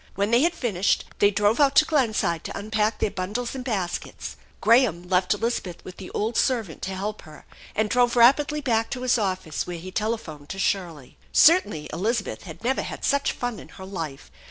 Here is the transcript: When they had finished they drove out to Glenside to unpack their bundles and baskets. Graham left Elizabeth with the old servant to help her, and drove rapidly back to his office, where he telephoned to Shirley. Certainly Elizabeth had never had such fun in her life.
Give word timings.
When 0.15 0.31
they 0.31 0.41
had 0.41 0.55
finished 0.55 1.05
they 1.19 1.29
drove 1.29 1.59
out 1.59 1.75
to 1.75 1.85
Glenside 1.85 2.43
to 2.45 2.57
unpack 2.57 2.97
their 2.97 3.11
bundles 3.11 3.53
and 3.53 3.63
baskets. 3.63 4.35
Graham 4.59 5.07
left 5.07 5.35
Elizabeth 5.35 5.85
with 5.85 5.97
the 5.97 6.09
old 6.09 6.35
servant 6.35 6.81
to 6.81 6.95
help 6.95 7.21
her, 7.21 7.45
and 7.75 7.87
drove 7.87 8.15
rapidly 8.15 8.61
back 8.61 8.89
to 8.89 9.03
his 9.03 9.19
office, 9.19 9.67
where 9.67 9.77
he 9.77 9.91
telephoned 9.91 10.49
to 10.49 10.57
Shirley. 10.57 11.19
Certainly 11.31 11.87
Elizabeth 11.93 12.45
had 12.45 12.63
never 12.63 12.81
had 12.81 13.05
such 13.05 13.31
fun 13.31 13.59
in 13.59 13.69
her 13.69 13.85
life. 13.85 14.31